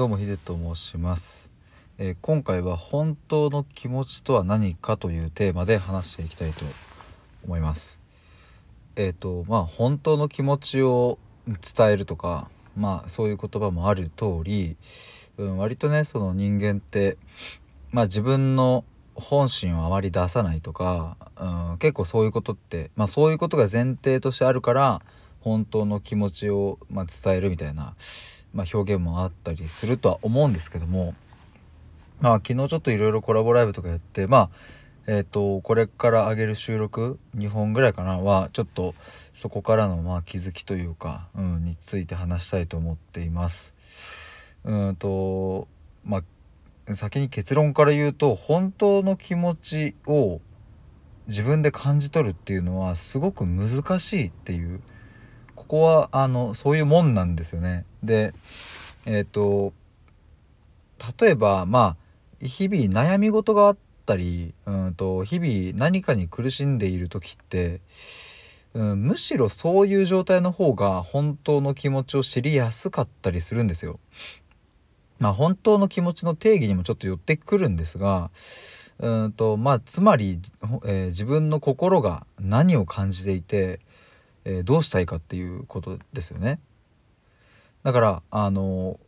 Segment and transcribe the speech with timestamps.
[0.00, 1.50] どうもヒデと申します、
[1.98, 6.64] えー、今回は本当の気持ちとは何かというテーマで話していきたいと
[7.44, 8.00] 思います。
[8.96, 14.78] えっ、ー、とまあ本当の気持ちを伝えるとかまあそういう言葉もある通り、
[15.36, 17.18] うん、割とねその人間って
[17.90, 25.02] まあ自分の本心をあまり出さないとか、うん、結構そういうことってまあそういうことが前提としてあるから
[25.40, 27.94] 本当の気持ちを、まあ、伝えるみたいな
[28.54, 31.14] まあ、表現もあったりするとは思うんですけども、
[32.20, 34.50] まあ、昨日ちょっといろいろコラボライブとかやってまあ
[35.12, 38.94] えーと、これから上げる収録2本ぐらいかなはちょっと
[39.34, 43.74] そこからのまあ気づきというか、うん、について話したいと思っています。
[44.62, 45.66] うんと
[46.04, 46.22] ま
[46.88, 50.40] あ先に結論から言うと本当の気持ちを
[51.26, 54.80] 自分で感じ取るっていうのはすごく難しいっていう
[55.70, 57.84] こはあのそういうもんなんですよね。
[58.02, 58.34] で
[59.06, 59.72] えっ、ー、と
[61.20, 61.96] 例えばま
[62.42, 67.80] あ日々悩み事があったりうんと日々何かに苦しんでいる時って、
[68.74, 74.00] うん、むしろそういう状態の方が本当の気持ちを知りやすかったりするんですよ。
[75.20, 78.30] まあ、本当の気持ちの定義にもちょっと寄ってくるんですが
[78.98, 83.80] うんとまあつまり、えー、自分の心が何を感じていて
[84.44, 86.60] えー、どうしたいかっていうことですよね。
[87.82, 88.98] だからあの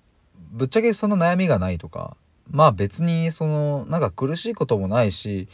[0.52, 2.16] ぶっちゃけその悩みがないとか
[2.50, 5.48] まあ別にそのなんか苦しいこともないし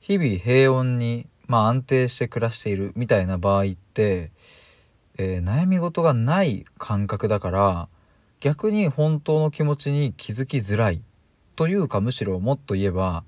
[0.00, 4.30] 日々平穏に、まあ、安定して暮らしているみたいな場合って、
[5.16, 7.88] えー、悩み事がない感覚だから
[8.40, 11.00] 逆に本当の気持ちに気づきづらい
[11.56, 13.24] というかむしろもっと言えば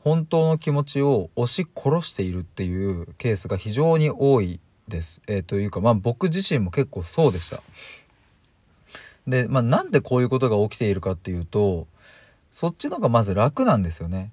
[0.00, 5.22] 本当の気持ちを押し殺しているっていうケースが非常に多いです。
[5.26, 7.62] えー、というかまあ僕自身も結構そうでした。
[9.26, 11.86] で、まあ、なんでこういうことが起きているかっていうと
[12.52, 14.30] そっちの方がまず楽なんですよね。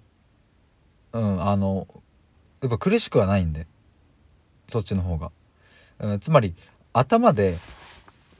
[1.13, 1.87] うん、あの
[2.61, 3.65] やっぱ苦しくはないんで
[4.69, 5.31] そっちの方が。
[5.99, 6.53] うん、つまり
[6.93, 7.57] 頭で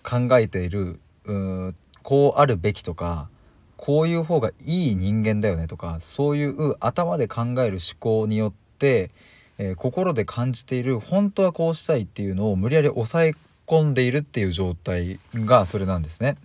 [0.04, 3.30] 考えているうんこうあるべきとか
[3.76, 9.12] こういう方がいい人間だよねとかそういう頭で考える思考によって
[9.58, 13.36] えー、心で感じている本当はこうしたいっていうのを無理やり抑え
[13.66, 16.38] 込んでいるっていう状態がそれなんですね。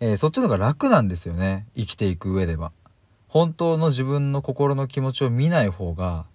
[0.00, 2.72] えー、そっちの方が楽なんですよね生きていく上では。
[3.28, 6.26] 本当の自分の心の気持ちを見ない方が、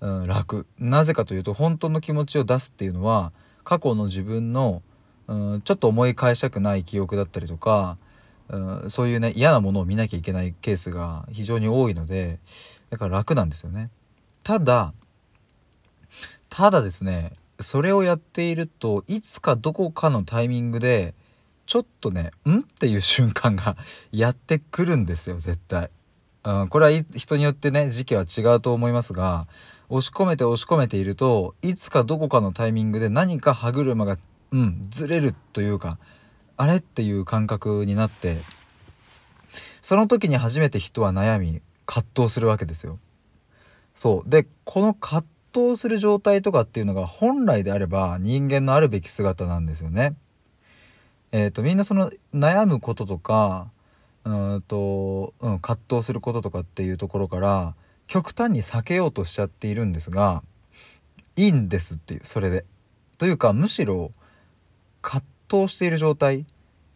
[0.00, 3.32] うん、楽なぜかというと本当の気持ちを出すっていうのは
[3.62, 4.82] 過去の自分の、
[5.28, 7.96] うん、ちょっと思い返したくない記憶だったりとか、
[8.48, 12.40] うん、そういうね嫌なものを見なきゃいけないケースが非常に多いので
[12.90, 13.90] だから楽なんですよね。
[14.42, 14.92] ただ
[16.48, 21.14] ただですねそれをやっているといつかどこかのタイミングで
[21.66, 23.76] ちょっとね「ん?」っていう瞬間が
[24.12, 25.90] やってくるんですよ絶対。
[26.44, 29.46] うん、これは人によってね時期は違うと思いますが
[29.88, 34.18] 押し込めて押し込めているといつかどこかのタイミングで何か歯車が
[34.50, 35.98] うんずれるというか
[36.56, 38.38] あれっていう感覚になって
[39.82, 42.98] その時に初めて人は悩み葛藤するわけですよ。
[44.02, 45.24] そうでこの葛
[45.54, 50.16] 藤する状態とかっていうのが本来であれば人間のあるべき姿なんですよね。
[51.30, 53.70] えーと、みんなその悩むこととか
[54.24, 57.76] うんと、うん、葛藤することとかっていうところから
[58.08, 60.42] 極端に避けようとしちゃっているんですが
[61.36, 62.64] いいんですっていうそれで。
[63.18, 64.10] というかむしろ
[65.00, 66.44] 葛藤している状態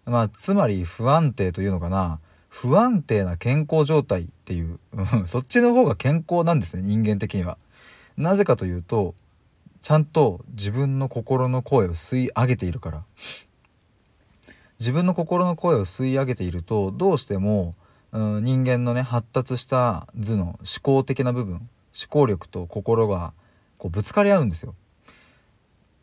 [0.06, 2.18] まあつまり不安定というのかな
[2.48, 4.78] 不安定な健康状態っていう、
[5.26, 7.58] そっちの方が健康なんですね人間的には。
[8.16, 9.14] なぜかというと
[9.82, 13.04] ちゃんと自分の心の声を吸い上げているから
[14.78, 17.74] 自分の心の声を吸い上げているとどうしても、
[18.12, 21.68] うん、人間のね発達した図の思考的な部分思
[22.08, 23.32] 考力と心が
[23.78, 24.74] こうぶつかり合うんですよ。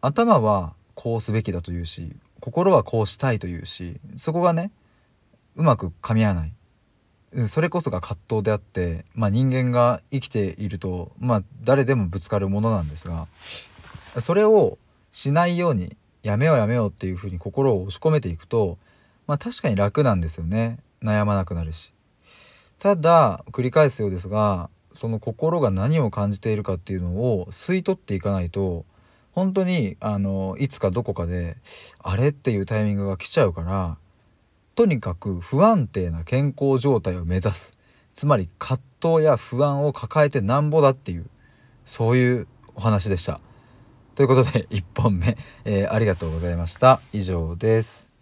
[0.02, 4.72] 頭はこうすべきだというし心はこうしたいというしそこがね
[5.56, 6.54] うまく噛み合わない
[7.48, 13.28] それこそが葛藤であって、まあ、人間が生きていると、まあ、誰でもぶつかるものなんですが
[14.22, 14.78] それを
[15.12, 18.78] しないようにやめようやめようっていうふうに心を押し込めていくと、
[19.28, 21.92] まあ、確かに楽なんですよね悩まなくなるし。
[22.80, 28.86] ただ繰り返すようですがその心が何を感じているかっていうのを吸い取っていかないと
[29.32, 31.56] 本当にあのいつかどこかで
[32.00, 33.98] あれっていうタイミングが来ちゃうから
[34.76, 37.74] とにかく不安定な健康状態を目指す
[38.14, 41.26] つまり葛藤や不安を抱えてなんぼだっていう
[41.86, 43.40] そういうお話でした。
[44.16, 47.02] ということで1本目、えー、ありがとうございました。
[47.12, 48.13] 以上です。